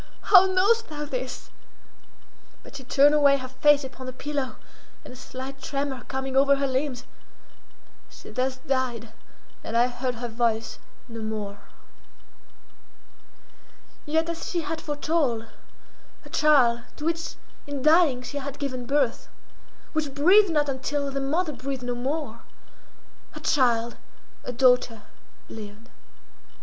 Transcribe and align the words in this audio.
how 0.33 0.47
knowest 0.47 0.87
thou 0.87 1.05
this?" 1.05 1.51
but 2.63 2.75
she 2.75 2.83
turned 2.83 3.13
away 3.13 3.37
her 3.37 3.47
face 3.47 3.83
upon 3.83 4.07
the 4.07 4.11
pillow 4.11 4.55
and 5.05 5.13
a 5.13 5.15
slight 5.15 5.61
tremor 5.61 6.03
coming 6.05 6.35
over 6.35 6.55
her 6.55 6.65
limbs, 6.65 7.03
she 8.09 8.31
thus 8.31 8.57
died, 8.65 9.13
and 9.63 9.77
I 9.77 9.85
heard 9.85 10.15
her 10.15 10.27
voice 10.27 10.79
no 11.07 11.21
more. 11.21 11.59
Yet, 14.07 14.27
as 14.27 14.49
she 14.49 14.61
had 14.61 14.81
foretold, 14.81 15.45
her 16.23 16.29
child, 16.31 16.81
to 16.95 17.05
which 17.05 17.35
in 17.67 17.83
dying 17.83 18.23
she 18.23 18.39
had 18.39 18.57
given 18.57 18.87
birth, 18.87 19.29
which 19.93 20.15
breathed 20.15 20.49
not 20.49 20.67
until 20.67 21.11
the 21.11 21.21
mother 21.21 21.53
breathed 21.53 21.83
no 21.83 21.93
more, 21.93 22.41
her 23.33 23.39
child, 23.39 23.97
a 24.43 24.51
daughter, 24.51 25.03
lived. 25.47 25.89